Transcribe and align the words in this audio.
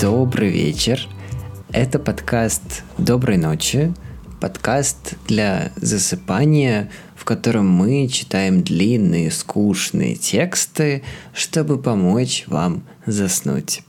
Добрый 0.00 0.48
вечер. 0.48 1.06
Это 1.70 2.00
подкаст 2.00 2.82
«Доброй 2.98 3.36
ночи», 3.36 3.94
подкаст 4.40 5.14
для 5.28 5.70
засыпания, 5.76 6.90
в 7.14 7.24
котором 7.24 7.70
мы 7.70 8.08
читаем 8.08 8.64
длинные, 8.64 9.30
скучные 9.30 10.16
тексты, 10.16 11.04
чтобы 11.32 11.80
помочь 11.80 12.44
вам 12.48 12.82
заснуть. 13.06 13.82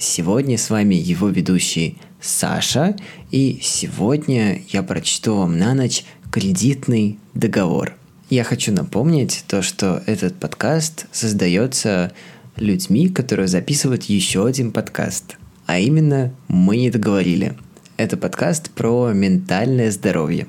Сегодня 0.00 0.56
с 0.58 0.70
вами 0.70 0.94
его 0.94 1.28
ведущий 1.28 1.98
Саша, 2.20 2.94
и 3.32 3.58
сегодня 3.60 4.62
я 4.68 4.84
прочту 4.84 5.34
вам 5.34 5.58
на 5.58 5.74
ночь 5.74 6.04
кредитный 6.30 7.18
договор. 7.34 7.96
Я 8.30 8.44
хочу 8.44 8.70
напомнить 8.70 9.42
то, 9.48 9.60
что 9.60 10.04
этот 10.06 10.36
подкаст 10.36 11.06
создается 11.10 12.12
людьми, 12.54 13.08
которые 13.08 13.48
записывают 13.48 14.04
еще 14.04 14.46
один 14.46 14.70
подкаст. 14.70 15.36
А 15.66 15.80
именно, 15.80 16.32
мы 16.46 16.76
не 16.76 16.90
договорили. 16.92 17.58
Это 17.96 18.16
подкаст 18.16 18.70
про 18.70 19.10
ментальное 19.12 19.90
здоровье. 19.90 20.46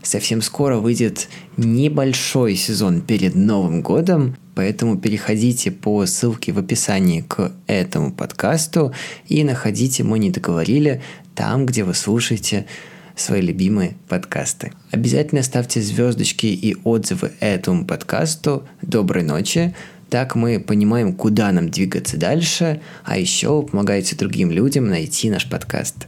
Совсем 0.00 0.40
скоро 0.40 0.78
выйдет 0.78 1.28
небольшой 1.58 2.56
сезон 2.56 3.02
перед 3.02 3.34
Новым 3.34 3.82
годом, 3.82 4.36
поэтому 4.56 4.96
переходите 4.96 5.70
по 5.70 6.06
ссылке 6.06 6.50
в 6.50 6.58
описании 6.58 7.20
к 7.20 7.52
этому 7.66 8.10
подкасту 8.10 8.92
и 9.28 9.44
находите 9.44 10.02
«Мы 10.02 10.18
не 10.18 10.30
договорили» 10.30 11.02
там, 11.34 11.66
где 11.66 11.84
вы 11.84 11.92
слушаете 11.92 12.66
свои 13.14 13.42
любимые 13.42 13.96
подкасты. 14.08 14.72
Обязательно 14.90 15.42
ставьте 15.42 15.82
звездочки 15.82 16.46
и 16.46 16.74
отзывы 16.84 17.32
этому 17.38 17.84
подкасту. 17.84 18.66
Доброй 18.80 19.22
ночи! 19.24 19.74
Так 20.08 20.34
мы 20.36 20.58
понимаем, 20.58 21.12
куда 21.14 21.52
нам 21.52 21.68
двигаться 21.68 22.16
дальше, 22.16 22.80
а 23.04 23.18
еще 23.18 23.62
помогаете 23.62 24.16
другим 24.16 24.50
людям 24.50 24.88
найти 24.88 25.28
наш 25.28 25.50
подкаст. 25.50 26.06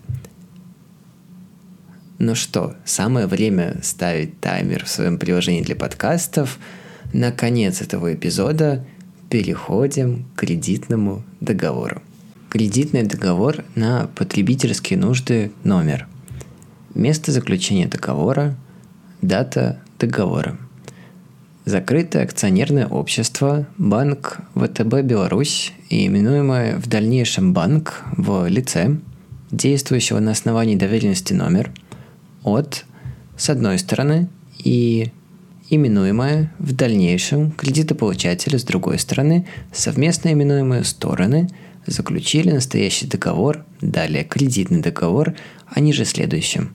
Ну 2.18 2.34
что, 2.34 2.76
самое 2.86 3.26
время 3.26 3.80
ставить 3.82 4.40
таймер 4.40 4.86
в 4.86 4.88
своем 4.88 5.18
приложении 5.18 5.62
для 5.62 5.76
подкастов. 5.76 6.58
На 7.12 7.32
конец 7.32 7.80
этого 7.80 8.14
эпизода 8.14 8.84
переходим 9.30 10.24
к 10.34 10.40
кредитному 10.40 11.22
договору. 11.40 12.02
Кредитный 12.50 13.02
договор 13.02 13.64
на 13.74 14.08
потребительские 14.14 14.98
нужды 14.98 15.52
номер. 15.64 16.06
Место 16.94 17.32
заключения 17.32 17.86
договора, 17.86 18.56
дата 19.20 19.80
договора– 19.98 20.56
Закрытое 21.68 22.24
акционерное 22.24 22.86
общество 22.86 23.66
Банк 23.76 24.38
ВТБ 24.54 25.02
Беларусь 25.02 25.74
и 25.90 26.06
именуемое 26.06 26.78
в 26.78 26.86
дальнейшем 26.86 27.52
банк 27.52 28.04
в 28.16 28.48
лице 28.48 28.96
действующего 29.50 30.18
на 30.18 30.30
основании 30.30 30.76
доверенности 30.76 31.34
номер 31.34 31.70
от 32.42 32.86
с 33.36 33.50
одной 33.50 33.78
стороны 33.78 34.30
и 34.64 35.12
именуемое 35.70 36.52
в 36.58 36.72
дальнейшем 36.72 37.52
кредитополучателя 37.52 38.58
с 38.58 38.64
другой 38.64 38.98
стороны 38.98 39.46
совместно 39.72 40.32
именуемые 40.32 40.84
стороны 40.84 41.48
заключили 41.86 42.50
настоящий 42.50 43.06
договор, 43.06 43.64
далее 43.80 44.24
кредитный 44.24 44.80
договор, 44.80 45.34
а 45.66 45.80
ниже 45.80 46.04
следующим. 46.04 46.72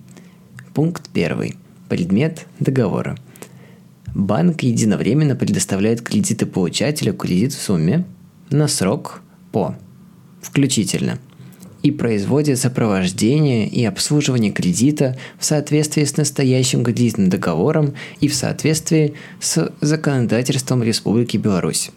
Пункт 0.74 1.10
первый. 1.14 1.56
Предмет 1.90 2.48
договора– 2.60 3.18
Банк 4.14 4.62
единовременно 4.62 5.36
предоставляет 5.36 6.02
кредиты 6.02 6.46
получателю 6.46 7.14
кредит 7.14 7.54
в 7.54 7.62
сумме 7.62 8.06
на 8.52 8.68
срок 8.68 9.22
по 9.52 9.76
включительно 10.42 11.18
и 11.84 11.92
производит 11.92 12.58
сопровождение 12.58 13.68
и 13.68 13.86
обслуживание 13.86 14.52
кредита 14.52 15.18
в 15.38 15.46
соответствии 15.46 16.06
с 16.06 16.18
настоящим 16.18 16.84
кредитным 16.84 17.30
договором 17.30 17.94
и 18.22 18.28
в 18.28 18.34
соответствии 18.34 19.14
с 19.40 19.72
законодательством 19.82 20.82
Республики 20.82 21.38
Беларусь 21.38 21.92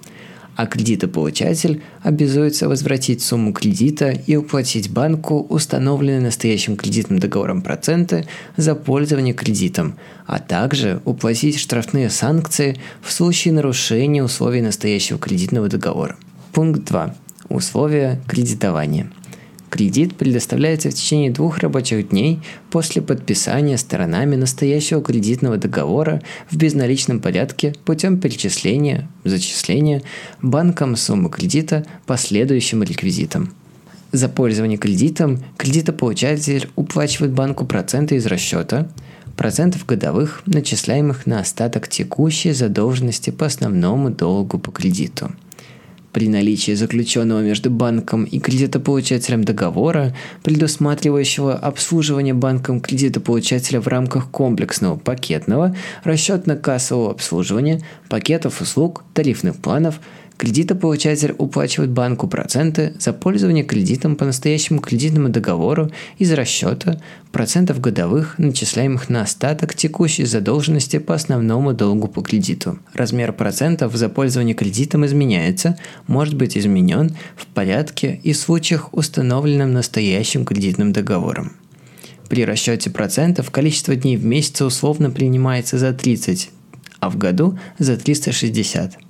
а 0.56 0.66
кредитополучатель 0.66 1.82
обязуется 2.02 2.66
возвратить 2.66 3.22
сумму 3.22 3.52
кредита 3.52 4.08
и 4.08 4.36
уплатить 4.36 4.90
банку 4.90 5.46
установленные 5.50 6.20
настоящим 6.20 6.76
кредитным 6.76 7.18
договором 7.18 7.60
проценты 7.60 8.26
за 8.56 8.74
пользование 8.74 9.34
кредитом, 9.34 9.96
а 10.24 10.38
также 10.38 11.02
уплатить 11.04 11.58
штрафные 11.58 12.08
санкции 12.08 12.80
в 13.02 13.12
случае 13.12 13.52
нарушения 13.52 14.24
условий 14.24 14.62
настоящего 14.62 15.18
кредитного 15.18 15.68
договора. 15.68 16.16
Пункт 16.52 16.84
2. 16.84 17.14
Условия 17.50 18.18
кредитования– 18.26 19.10
Кредит 19.70 20.16
предоставляется 20.16 20.90
в 20.90 20.94
течение 20.94 21.30
двух 21.30 21.58
рабочих 21.58 22.10
дней 22.10 22.40
после 22.70 23.02
подписания 23.02 23.76
сторонами 23.76 24.36
настоящего 24.36 25.02
кредитного 25.02 25.56
договора 25.56 26.22
в 26.50 26.56
безналичном 26.56 27.20
порядке 27.20 27.74
путем 27.84 28.20
перечисления, 28.20 29.08
зачисления 29.24 30.02
банком 30.40 30.94
суммы 30.94 31.30
кредита 31.30 31.84
по 32.06 32.16
следующим 32.16 32.82
реквизитам. 32.82 33.52
За 34.12 34.28
пользование 34.28 34.78
кредитом 34.78 35.42
кредитополучатель 35.56 36.70
уплачивает 36.76 37.32
банку 37.32 37.66
проценты 37.66 38.14
из 38.16 38.26
расчета, 38.26 38.88
процентов 39.36 39.84
годовых, 39.84 40.42
начисляемых 40.46 41.26
на 41.26 41.40
остаток 41.40 41.88
текущей 41.88 42.52
задолженности 42.52 43.30
по 43.30 43.46
основному 43.46 44.10
долгу 44.10 44.60
по 44.60 44.70
кредиту– 44.70 45.32
при 46.16 46.28
наличии 46.30 46.72
заключенного 46.72 47.40
между 47.40 47.70
банком 47.70 48.24
и 48.24 48.38
кредитополучателем 48.38 49.44
договора, 49.44 50.16
предусматривающего 50.42 51.52
обслуживание 51.52 52.32
банком 52.32 52.80
кредитополучателя 52.80 53.82
в 53.82 53.86
рамках 53.86 54.30
комплексного 54.30 54.96
пакетного 54.96 55.76
расчетно-кассового 56.04 57.10
обслуживания, 57.10 57.82
пакетов 58.08 58.62
услуг, 58.62 59.04
тарифных 59.12 59.56
планов– 59.56 60.00
Кредитополучатель 60.36 61.34
уплачивает 61.38 61.90
банку 61.90 62.28
проценты 62.28 62.92
за 62.98 63.14
пользование 63.14 63.64
кредитом 63.64 64.16
по 64.16 64.26
настоящему 64.26 64.80
кредитному 64.80 65.30
договору 65.30 65.90
из 66.18 66.30
расчета 66.30 67.00
процентов 67.32 67.80
годовых, 67.80 68.38
начисляемых 68.38 69.08
на 69.08 69.22
остаток 69.22 69.74
текущей 69.74 70.26
задолженности 70.26 70.98
по 70.98 71.14
основному 71.14 71.72
долгу 71.72 72.08
по 72.08 72.20
кредиту. 72.20 72.78
Размер 72.92 73.32
процентов 73.32 73.96
за 73.96 74.10
пользование 74.10 74.54
кредитом 74.54 75.06
изменяется, 75.06 75.78
может 76.06 76.34
быть 76.34 76.58
изменен 76.58 77.16
в 77.34 77.46
порядке 77.46 78.20
и 78.22 78.34
случаях, 78.34 78.92
установленным 78.92 79.72
настоящим 79.72 80.44
кредитным 80.44 80.92
договором. 80.92 81.52
При 82.28 82.44
расчете 82.44 82.90
процентов 82.90 83.50
количество 83.50 83.96
дней 83.96 84.18
в 84.18 84.24
месяц 84.24 84.60
условно 84.60 85.10
принимается 85.10 85.78
за 85.78 85.94
30, 85.94 86.50
а 87.00 87.08
в 87.08 87.16
году 87.16 87.58
за 87.78 87.96
360. 87.96 89.05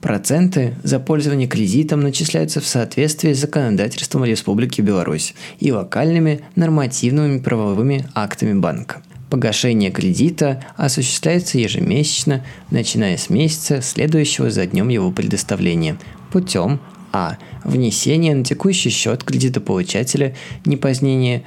Проценты 0.00 0.76
за 0.84 1.00
пользование 1.00 1.48
кредитом 1.48 2.00
начисляются 2.00 2.60
в 2.60 2.66
соответствии 2.66 3.32
с 3.32 3.40
законодательством 3.40 4.24
Республики 4.24 4.80
Беларусь 4.80 5.34
и 5.58 5.72
локальными 5.72 6.40
нормативными 6.54 7.40
правовыми 7.40 8.06
актами 8.14 8.58
банка. 8.58 9.02
Погашение 9.28 9.90
кредита 9.90 10.64
осуществляется 10.76 11.58
ежемесячно, 11.58 12.44
начиная 12.70 13.16
с 13.16 13.28
месяца, 13.28 13.82
следующего 13.82 14.50
за 14.50 14.66
днем 14.66 14.88
его 14.88 15.10
предоставления, 15.10 15.98
путем 16.32 16.80
а. 17.12 17.36
Внесения 17.64 18.34
на 18.34 18.44
текущий 18.44 18.90
счет 18.90 19.24
кредитополучателя 19.24 20.34
не 20.64 20.76
позднее 20.76 21.44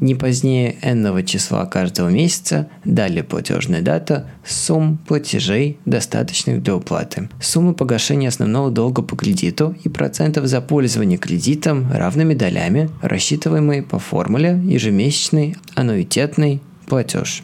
не 0.00 0.14
позднее 0.14 0.76
n 0.82 1.24
числа 1.24 1.64
каждого 1.66 2.08
месяца, 2.08 2.68
далее 2.84 3.24
платежная 3.24 3.82
дата, 3.82 4.28
сумм 4.44 4.98
платежей, 4.98 5.78
достаточных 5.84 6.62
для 6.62 6.76
уплаты, 6.76 7.28
суммы 7.40 7.74
погашения 7.74 8.28
основного 8.28 8.70
долга 8.70 9.02
по 9.02 9.16
кредиту 9.16 9.74
и 9.84 9.88
процентов 9.88 10.46
за 10.46 10.60
пользование 10.60 11.18
кредитом 11.18 11.90
равными 11.92 12.34
долями, 12.34 12.90
рассчитываемые 13.02 13.82
по 13.82 13.98
формуле 13.98 14.60
ежемесячный 14.64 15.56
аннуитетный 15.74 16.60
платеж. 16.86 17.42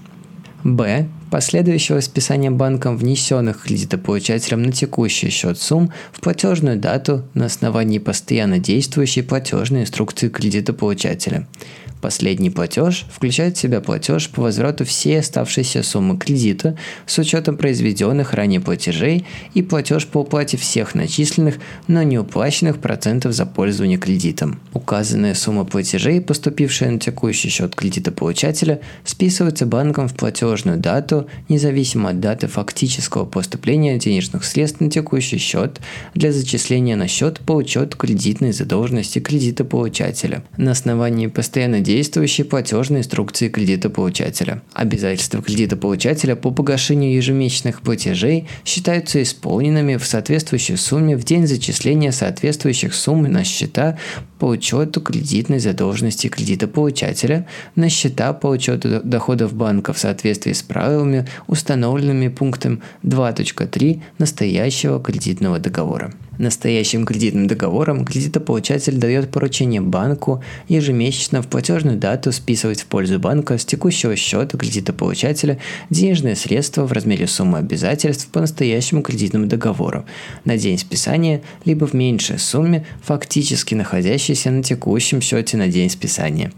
Б. 0.64 1.08
Последующего 1.30 2.00
списания 2.00 2.50
банком 2.50 2.98
внесенных 2.98 3.62
кредитополучателем 3.62 4.62
на 4.62 4.70
текущий 4.70 5.30
счет 5.30 5.58
сумм 5.58 5.90
в 6.12 6.20
платежную 6.20 6.78
дату 6.78 7.24
на 7.32 7.46
основании 7.46 7.98
постоянно 7.98 8.58
действующей 8.58 9.22
платежной 9.22 9.82
инструкции 9.82 10.28
кредитополучателя– 10.28 11.48
Последний 12.02 12.50
платеж 12.50 13.06
включает 13.12 13.56
в 13.56 13.60
себя 13.60 13.80
платеж 13.80 14.28
по 14.28 14.42
возврату 14.42 14.84
всей 14.84 15.20
оставшейся 15.20 15.84
суммы 15.84 16.18
кредита 16.18 16.76
с 17.06 17.16
учетом 17.16 17.56
произведенных 17.56 18.34
ранее 18.34 18.58
платежей 18.58 19.24
и 19.54 19.62
платеж 19.62 20.08
по 20.08 20.18
уплате 20.18 20.56
всех 20.56 20.96
начисленных, 20.96 21.58
но 21.86 22.02
не 22.02 22.18
уплаченных 22.18 22.80
процентов 22.80 23.34
за 23.34 23.46
пользование 23.46 23.98
кредитом. 23.98 24.60
Указанная 24.72 25.34
сумма 25.34 25.64
платежей, 25.64 26.20
поступившая 26.20 26.90
на 26.90 26.98
текущий 26.98 27.50
счет 27.50 27.76
кредитополучателя, 27.76 28.80
списывается 29.04 29.64
банком 29.64 30.08
в 30.08 30.16
платежную 30.16 30.78
дату, 30.78 31.28
независимо 31.48 32.10
от 32.10 32.18
даты 32.18 32.48
фактического 32.48 33.26
поступления 33.26 33.96
денежных 33.96 34.44
средств 34.44 34.80
на 34.80 34.90
текущий 34.90 35.38
счет 35.38 35.78
для 36.14 36.32
зачисления 36.32 36.96
на 36.96 37.06
счет 37.06 37.38
по 37.38 37.52
учету 37.52 37.96
кредитной 37.96 38.50
задолженности 38.50 39.20
кредитополучателя 39.20 40.42
на 40.56 40.72
основании 40.72 41.28
постоянно 41.28 41.78
действующей 41.92 42.44
платежной 42.44 43.00
инструкции 43.00 43.50
кредитополучателя. 43.50 44.62
Обязательства 44.72 45.42
кредитополучателя 45.42 46.36
по 46.36 46.50
погашению 46.50 47.14
ежемесячных 47.14 47.82
платежей 47.82 48.48
считаются 48.64 49.22
исполненными 49.22 49.96
в 49.96 50.06
соответствующей 50.06 50.76
сумме 50.76 51.18
в 51.18 51.24
день 51.24 51.46
зачисления 51.46 52.10
соответствующих 52.10 52.94
сумм 52.94 53.24
на 53.24 53.44
счета 53.44 53.98
по 54.38 54.46
учету 54.46 55.02
кредитной 55.02 55.58
задолженности 55.58 56.28
кредитополучателя 56.28 57.46
на 57.76 57.90
счета 57.90 58.32
по 58.32 58.46
учету 58.46 59.02
доходов 59.04 59.52
банка 59.52 59.92
в 59.92 59.98
соответствии 59.98 60.54
с 60.54 60.62
правилами, 60.62 61.28
установленными 61.46 62.28
пунктом 62.28 62.80
2.3 63.02 64.00
настоящего 64.18 64.98
кредитного 64.98 65.58
договора. 65.58 66.14
Настоящим 66.42 67.06
кредитным 67.06 67.46
договором 67.46 68.04
кредитополучатель 68.04 68.96
дает 68.96 69.30
поручение 69.30 69.80
банку 69.80 70.42
ежемесячно 70.66 71.40
в 71.40 71.46
платежную 71.46 71.96
дату 71.96 72.32
списывать 72.32 72.80
в 72.80 72.86
пользу 72.86 73.20
банка 73.20 73.58
с 73.58 73.64
текущего 73.64 74.16
счета 74.16 74.58
кредитополучателя 74.58 75.58
денежные 75.88 76.34
средства 76.34 76.84
в 76.84 76.90
размере 76.90 77.28
суммы 77.28 77.58
обязательств 77.58 78.26
по 78.26 78.40
настоящему 78.40 79.02
кредитному 79.02 79.46
договору 79.46 80.04
на 80.44 80.58
день 80.58 80.78
списания, 80.78 81.42
либо 81.64 81.86
в 81.86 81.92
меньшей 81.92 82.40
сумме, 82.40 82.86
фактически 83.04 83.76
находящейся 83.76 84.50
на 84.50 84.64
текущем 84.64 85.20
счете 85.20 85.56
на 85.56 85.68
день 85.68 85.90
списания 85.90 86.50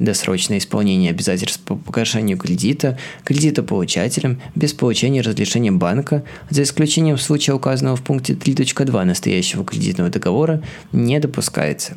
досрочное 0.00 0.58
исполнение 0.58 1.10
обязательств 1.10 1.60
по 1.60 1.76
погашению 1.76 2.36
кредита 2.38 2.98
кредитополучателем 3.24 4.40
без 4.54 4.72
получения 4.72 5.20
разрешения 5.20 5.70
банка, 5.70 6.24
за 6.48 6.62
исключением 6.62 7.18
случая 7.18 7.52
указанного 7.52 7.96
в 7.96 8.02
пункте 8.02 8.32
3.2 8.32 9.04
настоящего 9.04 9.64
кредитного 9.64 10.10
договора, 10.10 10.62
не 10.92 11.20
допускается 11.20 11.96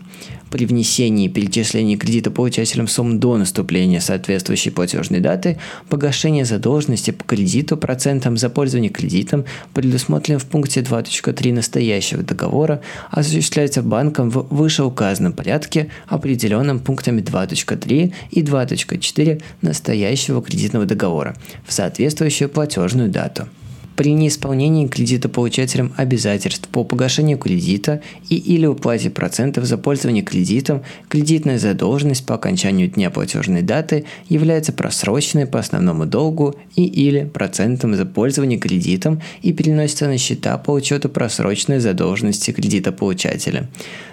при 0.53 0.67
внесении 0.67 1.25
и 1.25 1.29
перечислении 1.29 1.95
кредита 1.95 2.29
получателям 2.29 2.87
сумм 2.87 3.19
до 3.19 3.37
наступления 3.37 3.99
соответствующей 3.99 4.69
платежной 4.69 5.19
даты 5.19 5.57
погашение 5.89 6.45
задолженности 6.45 7.09
по 7.09 7.23
кредиту 7.23 7.75
процентам 7.75 8.37
за 8.37 8.51
пользование 8.51 8.91
кредитом, 8.91 9.45
предусмотренным 9.73 10.39
в 10.39 10.45
пункте 10.45 10.81
2.3 10.81 11.53
настоящего 11.53 12.21
договора, 12.21 12.81
осуществляется 13.09 13.81
банком 13.81 14.29
в 14.29 14.45
вышеуказанном 14.51 15.33
порядке, 15.33 15.89
определенном 16.07 16.79
пунктами 16.79 17.21
2.3 17.21 18.13
и 18.29 18.41
2.4 18.43 19.41
настоящего 19.63 20.43
кредитного 20.43 20.85
договора 20.85 21.35
в 21.65 21.73
соответствующую 21.73 22.47
платежную 22.47 23.09
дату 23.09 23.47
при 23.95 24.13
неисполнении 24.13 24.87
кредитополучателем 24.87 25.93
обязательств 25.97 26.67
по 26.69 26.83
погашению 26.83 27.37
кредита 27.37 28.01
и 28.29 28.35
или 28.35 28.65
уплате 28.65 29.09
процентов 29.09 29.65
за 29.65 29.77
пользование 29.77 30.23
кредитом, 30.23 30.83
кредитная 31.09 31.59
задолженность 31.59 32.25
по 32.25 32.35
окончанию 32.35 32.89
дня 32.89 33.09
платежной 33.11 33.61
даты 33.61 34.05
является 34.29 34.73
просроченной 34.73 35.45
по 35.45 35.59
основному 35.59 36.05
долгу 36.05 36.55
и 36.75 36.85
или 36.85 37.25
процентом 37.25 37.95
за 37.95 38.05
пользование 38.05 38.59
кредитом 38.59 39.21
и 39.41 39.53
переносится 39.53 40.07
на 40.07 40.17
счета 40.17 40.57
по 40.57 40.71
учету 40.71 41.09
просроченной 41.09 41.79
задолженности 41.79 42.51
кредитополучателя. 42.51 43.69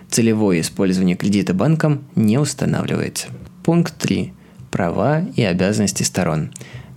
Целевое 0.09 0.61
использование 0.61 1.17
кредита 1.17 1.55
банком 1.55 2.05
не 2.17 2.39
устанавливается. 2.39 3.29
Пункт 3.63 3.95
3. 3.99 4.33
Права 4.71 5.27
и 5.37 5.43
обязанности 5.43 6.03
сторон. 6.03 6.51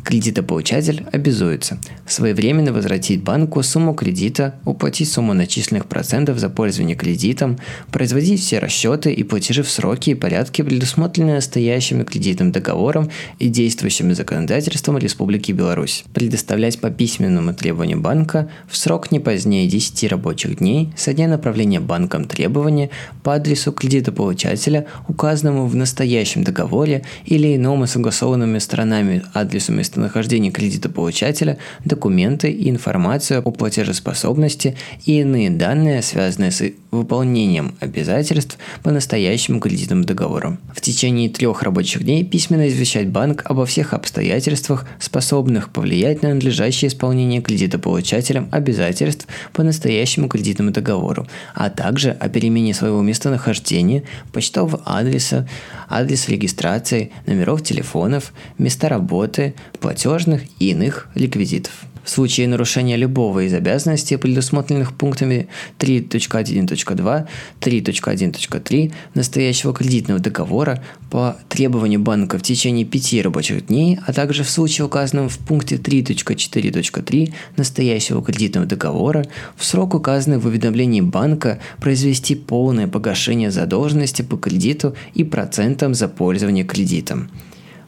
Кредитополучатель 0.03 1.05
обязуется 1.13 1.79
своевременно 2.05 2.73
возвратить 2.73 3.23
банку 3.23 3.63
сумму 3.63 3.93
кредита, 3.93 4.55
уплатить 4.65 5.09
сумму 5.09 5.33
начисленных 5.33 5.85
процентов 5.85 6.39
за 6.39 6.49
пользование 6.49 6.97
кредитом, 6.97 7.57
производить 7.89 8.41
все 8.41 8.59
расчеты 8.59 9.13
и 9.13 9.23
платежи 9.23 9.63
в 9.63 9.69
сроки 9.69 10.09
и 10.09 10.15
порядке, 10.15 10.65
предусмотренные 10.65 11.35
настоящим 11.35 12.03
кредитным 12.03 12.51
договором 12.51 13.09
и 13.39 13.47
действующим 13.47 14.13
законодательством 14.13 14.97
Республики 14.97 15.53
Беларусь, 15.53 16.03
предоставлять 16.13 16.79
по 16.79 16.89
письменному 16.89 17.53
требованию 17.53 18.01
банка 18.01 18.49
в 18.67 18.75
срок 18.75 19.09
не 19.11 19.19
позднее 19.21 19.67
10 19.67 20.11
рабочих 20.11 20.57
дней 20.57 20.91
со 20.97 21.13
дня 21.13 21.29
направления 21.29 21.79
банком 21.79 22.25
требования 22.25 22.89
по 23.23 23.35
адресу 23.35 23.71
кредитополучателя, 23.71 24.85
указанному 25.07 25.65
в 25.65 25.75
настоящем 25.75 26.43
договоре 26.43 27.03
или 27.25 27.55
иному 27.55 27.87
согласованными 27.87 28.59
сторонами 28.59 29.23
адресу 29.33 29.71
места 29.71 29.92
местонахождение 29.93 30.51
кредитополучателя, 30.51 31.57
документы 31.85 32.51
и 32.51 32.69
информацию 32.69 33.41
о 33.45 33.51
платежеспособности 33.51 34.75
и 35.05 35.19
иные 35.19 35.51
данные, 35.51 36.01
связанные 36.01 36.51
с 36.51 36.63
выполнением 36.91 37.75
обязательств 37.79 38.57
по 38.81 38.91
настоящему 38.91 39.59
кредитному 39.59 40.03
договору. 40.03 40.57
В 40.73 40.81
течение 40.81 41.29
трех 41.29 41.63
рабочих 41.63 42.03
дней 42.03 42.23
письменно 42.23 42.67
извещать 42.67 43.09
банк 43.09 43.41
обо 43.45 43.65
всех 43.65 43.93
обстоятельствах, 43.93 44.85
способных 44.99 45.69
повлиять 45.69 46.21
на 46.23 46.33
надлежащее 46.33 46.89
исполнение 46.89 47.41
кредитополучателем 47.41 48.47
обязательств 48.51 49.27
по 49.53 49.63
настоящему 49.63 50.27
кредитному 50.27 50.71
договору, 50.71 51.27
а 51.53 51.69
также 51.69 52.11
о 52.11 52.29
перемене 52.29 52.73
своего 52.73 53.01
местонахождения, 53.01 54.03
почтового 54.31 54.81
адреса, 54.85 55.47
адрес 55.89 56.29
регистрации, 56.29 57.11
номеров 57.25 57.63
телефонов, 57.63 58.33
места 58.57 58.89
работы, 58.89 59.53
платежных 59.83 60.43
и 60.59 60.69
иных 60.69 61.09
реквизитов. 61.13 61.73
В 62.05 62.09
случае 62.09 62.47
нарушения 62.47 62.95
любого 62.95 63.45
из 63.45 63.53
обязанностей, 63.53 64.15
предусмотренных 64.15 64.93
пунктами 64.93 65.47
3.1.2, 65.79 67.27
3.1.3 67.59 68.93
настоящего 69.13 69.73
кредитного 69.73 70.21
договора 70.21 70.81
по 71.11 71.37
требованию 71.49 71.99
банка 71.99 72.37
в 72.37 72.41
течение 72.41 72.85
пяти 72.85 73.21
рабочих 73.21 73.67
дней, 73.67 73.99
а 74.05 74.13
также 74.13 74.43
в 74.43 74.49
случае 74.49 74.85
указанном 74.85 75.27
в 75.27 75.37
пункте 75.37 75.75
3.4.3 75.75 77.33
настоящего 77.57 78.23
кредитного 78.23 78.65
договора, 78.65 79.25
в 79.57 79.65
срок 79.65 79.95
указанный 79.95 80.37
в 80.37 80.45
уведомлении 80.45 81.01
банка 81.01 81.59
произвести 81.81 82.35
полное 82.35 82.87
погашение 82.87 83.51
задолженности 83.51 84.21
по 84.21 84.37
кредиту 84.37 84.95
и 85.13 85.25
процентам 85.25 85.93
за 85.93 86.07
пользование 86.07 86.63
кредитом 86.63 87.29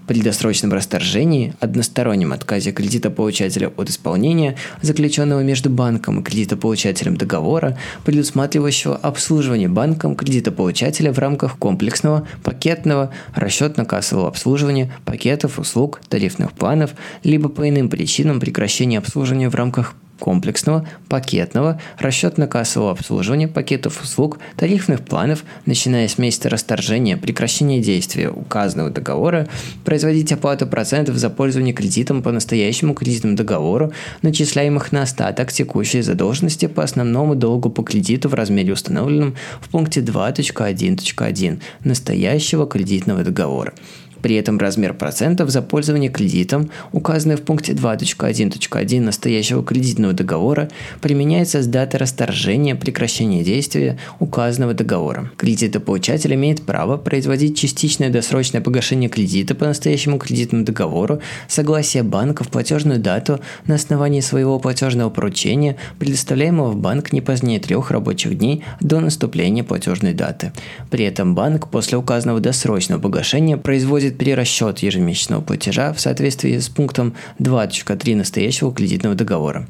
при 0.07 0.21
досрочном 0.21 0.73
расторжении, 0.73 1.53
одностороннем 1.59 2.33
отказе 2.33 2.71
кредитополучателя 2.71 3.69
от 3.75 3.89
исполнения, 3.89 4.55
заключенного 4.81 5.41
между 5.41 5.69
банком 5.69 6.19
и 6.19 6.23
кредитополучателем 6.23 7.17
договора, 7.17 7.77
предусматривающего 8.03 8.95
обслуживание 8.95 9.67
банком 9.67 10.15
кредитополучателя 10.15 11.11
в 11.11 11.19
рамках 11.19 11.57
комплексного, 11.57 12.27
пакетного, 12.43 13.11
расчетно-кассового 13.35 14.27
обслуживания, 14.27 14.91
пакетов, 15.05 15.59
услуг, 15.59 16.01
тарифных 16.07 16.53
планов, 16.53 16.91
либо 17.23 17.49
по 17.49 17.67
иным 17.67 17.89
причинам 17.89 18.39
прекращения 18.39 18.97
обслуживания 18.97 19.49
в 19.49 19.55
рамках 19.55 19.95
комплексного, 20.19 20.87
пакетного, 21.09 21.79
расчетно-кассового 21.99 22.91
обслуживания, 22.91 23.47
пакетов 23.47 24.01
услуг, 24.01 24.39
тарифных 24.55 25.03
планов, 25.03 25.43
начиная 25.65 26.07
с 26.07 26.17
месяца 26.17 26.49
расторжения, 26.49 27.17
прекращения 27.17 27.81
действия 27.81 28.29
указанного 28.29 28.89
договора, 28.89 29.47
производить 29.83 30.31
оплату 30.31 30.67
процентов 30.67 31.17
за 31.17 31.29
пользование 31.29 31.73
кредитом 31.73 32.21
по 32.21 32.31
настоящему 32.31 32.93
кредитному 32.93 33.35
договору, 33.35 33.91
начисляемых 34.21 34.91
на 34.91 35.03
остаток 35.03 35.51
текущей 35.51 36.01
задолженности 36.01 36.67
по 36.67 36.83
основному 36.83 37.35
долгу 37.35 37.69
по 37.69 37.83
кредиту 37.83 38.29
в 38.29 38.33
размере 38.33 38.73
установленном 38.73 39.35
в 39.61 39.69
пункте 39.69 40.01
2.1.1 40.01 41.61
настоящего 41.83 42.67
кредитного 42.67 43.23
договора 43.23 43.73
При 44.25 44.37
этом 44.37 44.57
размер 44.57 44.95
процентов 44.95 45.51
за 45.51 45.61
пользование 45.61 46.09
кредитом, 46.09 46.71
указанный 46.91 47.35
в 47.35 47.43
пункте 47.43 47.73
2.1.1 47.73 48.99
настоящего 48.99 49.63
кредитного 49.63 50.13
договора, 50.13 50.67
применяется 50.99 51.61
с 51.61 51.67
даты 51.67 51.99
расторжения 51.99 52.73
прекращения 52.73 53.43
действия 53.43 53.99
указанного 54.17 54.73
договора. 54.73 55.29
Кредитополучатель 55.37 56.33
имеет 56.33 56.63
право 56.63 56.97
производить 56.97 57.55
частичное 57.55 58.09
досрочное 58.09 58.61
погашение 58.61 59.11
кредита 59.11 59.53
по 59.53 59.65
настоящему 59.65 60.17
кредитному 60.17 60.65
договору, 60.65 61.19
согласие 61.47 62.01
банка 62.01 62.43
в 62.43 62.47
платежную 62.47 62.99
дату 62.99 63.41
на 63.67 63.75
основании 63.75 64.21
своего 64.21 64.57
платежного 64.57 65.11
поручения, 65.11 65.77
предоставляемого 65.99 66.71
в 66.71 66.77
банк 66.77 67.13
не 67.13 67.21
позднее 67.21 67.59
трех 67.59 67.91
рабочих 67.91 68.39
дней 68.39 68.63
до 68.81 69.01
наступления 69.01 69.63
платежной 69.63 70.13
даты. 70.13 70.51
При 70.89 71.05
этом 71.05 71.35
банк 71.35 71.69
после 71.69 71.99
указанного 71.99 72.39
досрочного 72.39 72.99
погашения 72.99 73.57
производит 73.57 74.14
перерасчет 74.15 74.79
ежемесячного 74.79 75.41
платежа 75.41 75.93
в 75.93 75.99
соответствии 75.99 76.57
с 76.57 76.69
пунктом 76.69 77.13
2.3 77.39 78.15
настоящего 78.15 78.73
кредитного 78.73 79.15
договора. 79.15 79.67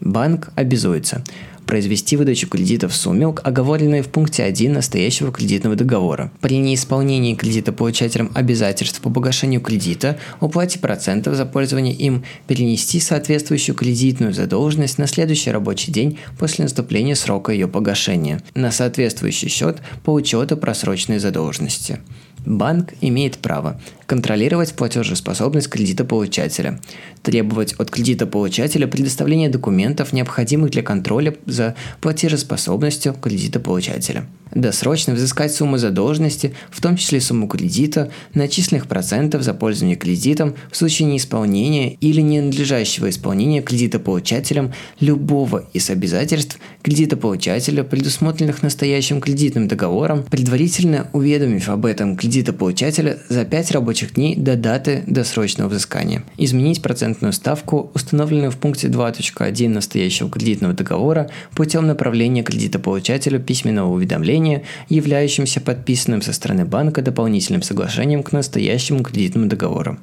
Банк 0.00 0.50
обязуется 0.54 1.22
произвести 1.66 2.16
выдачу 2.16 2.48
кредита 2.48 2.88
в 2.88 2.94
сумме, 2.94 3.26
оговоренной 3.26 4.02
в 4.02 4.08
пункте 4.08 4.44
1 4.44 4.72
настоящего 4.72 5.32
кредитного 5.32 5.76
договора. 5.76 6.30
При 6.40 6.58
неисполнении 6.58 7.34
кредитополучателем 7.34 8.30
обязательств 8.34 9.00
по 9.00 9.10
погашению 9.10 9.60
кредита, 9.60 10.18
уплате 10.40 10.78
процентов 10.78 11.34
за 11.34 11.46
пользование 11.46 11.94
им 11.94 12.24
перенести 12.46 13.00
соответствующую 13.00 13.74
кредитную 13.74 14.32
задолженность 14.32 14.98
на 14.98 15.06
следующий 15.06 15.50
рабочий 15.50 15.92
день 15.92 16.18
после 16.38 16.64
наступления 16.64 17.14
срока 17.14 17.52
ее 17.52 17.68
погашения 17.68 18.42
на 18.54 18.70
соответствующий 18.70 19.48
счет 19.48 19.78
по 20.04 20.12
учету 20.12 20.56
просроченной 20.56 21.18
задолженности. 21.18 22.00
Банк 22.46 22.92
имеет 23.00 23.38
право 23.38 23.80
контролировать 24.06 24.74
платежеспособность 24.74 25.68
кредитополучателя, 25.68 26.80
требовать 27.22 27.72
от 27.74 27.90
кредитополучателя 27.90 28.86
предоставления 28.86 29.48
документов, 29.48 30.12
необходимых 30.12 30.70
для 30.70 30.82
контроля 30.82 31.34
за 31.46 31.74
платежеспособностью 32.00 33.14
кредитополучателя– 33.14 34.26
досрочно 34.54 35.14
взыскать 35.14 35.54
сумму 35.54 35.78
задолженности, 35.78 36.54
в 36.70 36.80
том 36.80 36.96
числе 36.96 37.20
сумму 37.20 37.48
кредита, 37.48 38.10
начисленных 38.34 38.86
процентов 38.86 39.42
за 39.42 39.54
пользование 39.54 39.96
кредитом 39.96 40.54
в 40.70 40.76
случае 40.76 41.08
неисполнения 41.08 41.94
или 41.94 42.20
ненадлежащего 42.20 43.10
исполнения 43.10 43.62
кредитополучателем 43.62 44.72
любого 45.00 45.64
из 45.72 45.90
обязательств 45.90 46.58
кредитополучателя, 46.82 47.82
предусмотренных 47.82 48.62
настоящим 48.62 49.20
кредитным 49.20 49.68
договором, 49.68 50.22
предварительно 50.22 51.08
уведомив 51.12 51.68
об 51.68 51.86
этом 51.86 52.16
кредитополучателя 52.16 53.18
за 53.28 53.44
5 53.44 53.70
рабочих 53.72 54.14
дней 54.14 54.36
до 54.36 54.56
даты 54.56 55.02
досрочного 55.06 55.68
взыскания. 55.68 56.24
Изменить 56.36 56.82
процентную 56.82 57.32
ставку, 57.32 57.90
установленную 57.94 58.50
в 58.50 58.56
пункте 58.56 58.88
2.1 58.88 59.68
настоящего 59.68 60.30
кредитного 60.30 60.74
договора 60.74 61.30
путем 61.54 61.86
направления 61.86 62.42
кредитополучателю 62.42 63.40
письменного 63.40 63.92
уведомления 63.92 64.43
соглашения, 64.44 64.62
являющимся 64.88 65.60
подписанным 65.60 66.22
со 66.22 66.32
стороны 66.32 66.64
банка 66.64 67.02
дополнительным 67.02 67.62
соглашением 67.62 68.22
к 68.22 68.32
настоящему 68.32 69.02
кредитному 69.02 69.46
договору. 69.46 69.98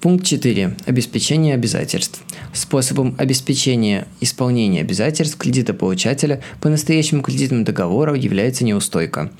Пункт 0.00 0.26
4. 0.26 0.76
Обеспечение 0.86 1.54
обязательств. 1.54 2.22
Способом 2.52 3.14
обеспечения 3.18 4.06
исполнения 4.20 4.82
обязательств 4.82 5.38
кредитополучателя 5.38 6.40
по 6.60 6.68
настоящему 6.68 7.22
кредитному 7.22 7.64
договору 7.64 8.14
является 8.14 8.64
неустойка. 8.64 9.30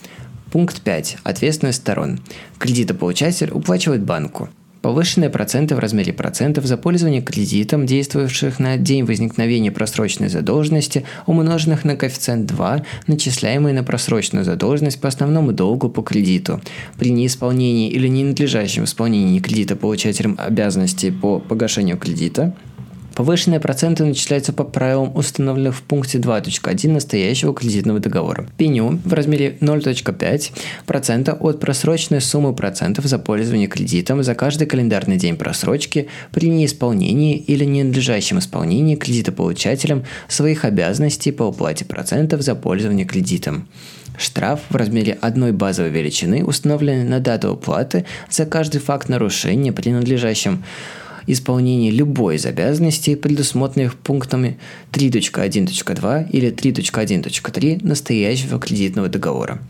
Пункт 0.51 0.81
5. 0.81 1.19
Ответственность 1.23 1.79
сторон. 1.79 2.21
Кредитополучатель 2.59 3.51
уплачивает 3.51 4.03
банку– 4.05 4.49
Повышенные 4.85 5.31
проценты 5.31 5.75
в 5.75 5.79
размере 5.79 6.13
процентов 6.13 6.67
за 6.67 6.77
пользование 6.77 7.23
кредитом, 7.23 7.87
действующих 7.87 8.59
на 8.59 8.77
день 8.77 9.05
возникновения 9.05 9.73
просроченной 9.73 10.29
задолженности, 10.29 11.07
умноженных 11.25 11.87
на 11.87 11.97
коэффициент 11.97 12.45
2, 12.45 12.83
начисляемый 13.07 13.73
на 13.73 13.83
просроченную 13.83 14.45
задолженность 14.45 15.01
по 15.01 15.09
основному 15.09 15.55
долгу 15.55 15.89
по 15.89 16.03
кредиту. 16.03 16.61
При 16.99 17.13
неисполнении 17.13 17.89
или 17.89 18.09
ненадлежащем 18.09 18.85
исполнении 18.85 19.41
кредита 19.41 19.75
получателем 19.75 20.37
обязанностей 20.39 21.11
по 21.11 21.39
погашению 21.39 21.97
кредита– 21.97 22.55
Повышенные 23.15 23.61
проценты 23.61 24.05
начисляются 24.05 24.53
по 24.53 24.65
правилам, 24.65 25.17
установленных 25.17 25.77
в 25.77 25.83
пункте 25.83 26.19
2.1 26.19 26.91
настоящего 26.91 27.55
кредитного 27.55 28.01
договора. 28.01 28.49
Пеню 28.57 29.01
в 29.05 29.13
размере 29.13 29.57
0.5% 29.61 31.37
от 31.39 31.61
просроченной 31.61 32.21
суммы 32.21 32.55
процентов 32.55 33.05
за 33.05 33.19
пользование 33.19 33.69
кредитом 33.69 34.23
за 34.25 34.35
каждый 34.35 34.67
календарный 34.67 35.17
день 35.17 35.37
просрочки 35.37 36.09
при 36.33 36.49
неисполнении 36.49 37.37
или 37.37 37.65
ненадлежащем 37.65 38.41
исполнении 38.41 38.97
кредитополучателем 38.97 40.05
своих 40.27 40.65
обязанностей 40.65 41.31
по 41.31 41.45
уплате 41.45 41.85
процентов 41.85 42.43
за 42.43 42.57
пользование 42.57 43.07
кредитом. 43.07 43.69
Штраф 44.17 44.61
в 44.69 44.77
размере 44.77 45.19
одной 45.21 45.53
базовой 45.53 45.91
величины, 45.91 46.45
установленный 46.45 47.05
на 47.05 47.21
дату 47.21 47.53
уплаты 47.53 48.05
за 48.31 48.47
каждый 48.47 48.81
факт 48.81 49.09
нарушения, 49.09 49.73
принадлежащим 49.73 50.63
исполнение 51.27 51.91
любой 51.91 52.37
из 52.37 52.47
обязанностей, 52.47 53.17
предусмотренных 53.17 53.97
пунктами 53.97 54.59
3.1.2 54.93 56.31
или 56.31 56.53
3.1.3 56.53 57.87
настоящего 57.87 58.59
кредитного 58.59 59.09
договора. 59.09 59.61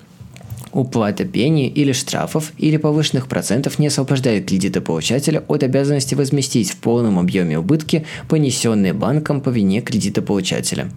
Уплата 0.75 1.25
пени 1.25 1.69
или 1.69 1.93
штрафов 1.93 2.53
или 2.59 2.79
повышенных 2.79 3.29
процентов 3.29 3.79
не 3.79 3.87
освобождает 3.87 4.49
кредитополучателя 4.49 5.45
от 5.47 5.63
обязанности 5.63 6.17
возместить 6.17 6.73
в 6.73 6.79
полном 6.79 7.21
объеме 7.21 7.61
убытки, 7.61 8.05
понесенные 8.29 8.93
банком 8.93 9.41
по 9.41 9.51
вине 9.51 9.83
кредитополучателя. 9.83 10.91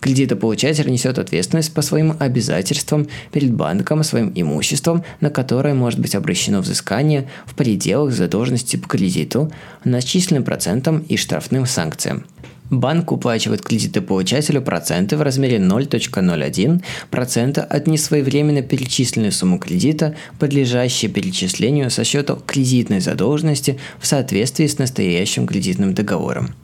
Кредитополучатель 0.00 0.90
несет 0.90 1.20
ответственность 1.20 1.72
по 1.72 1.80
своим 1.80 2.16
обязательствам 2.18 3.06
перед 3.30 3.52
банком, 3.54 4.02
своим 4.02 4.32
имуществом, 4.34 5.04
на 5.20 5.30
которое 5.30 5.74
может 5.74 6.00
быть 6.00 6.16
обращено 6.16 6.60
взыскание 6.60 7.28
в 7.46 7.54
пределах 7.54 8.12
задолженности 8.12 8.78
по 8.78 8.88
кредиту, 8.88 9.52
начисленным 9.84 10.42
процентом 10.42 11.04
и 11.08 11.16
штрафным 11.16 11.66
санкциям. 11.66 12.24
Банк 12.70 13.10
уплачивает 13.10 13.62
кредитополучателю 13.62 14.62
проценты 14.62 15.16
в 15.16 15.22
размере 15.22 15.58
0.01% 15.58 17.58
от 17.58 17.86
несвоевременно 17.88 18.62
перечисленной 18.62 19.32
суммы 19.32 19.58
кредита, 19.58 20.14
подлежащей 20.38 21.08
перечислению 21.08 21.90
со 21.90 22.04
счета 22.04 22.38
кредитной 22.46 23.00
задолженности 23.00 23.80
в 23.98 24.06
соответствии 24.06 24.68
с 24.68 24.78
настоящим 24.78 25.48
кредитным 25.48 25.94
договором. 25.94 26.54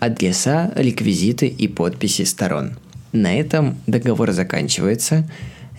Адреса, 0.00 0.70
реквизиты 0.76 1.46
и 1.46 1.66
подписи 1.66 2.22
сторон. 2.22 2.76
На 3.12 3.40
этом 3.40 3.78
договор 3.86 4.32
заканчивается. 4.32 5.28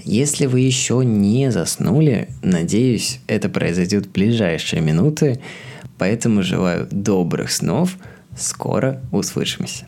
Если 0.04 0.48
вы 0.48 0.62
еще 0.62 1.04
не 1.06 1.52
заснули, 1.52 2.30
надеюсь, 2.42 3.20
это 3.28 3.50
произойдет 3.50 4.08
в 4.08 4.12
ближайшие 4.12 4.82
минуты, 4.82 5.40
поэтому 6.00 6.42
желаю 6.42 6.88
добрых 6.90 7.52
снов– 7.52 7.96
Скоро 8.40 9.02
услышимся. 9.12 9.86